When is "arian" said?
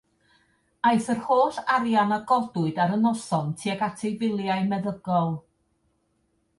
1.75-2.15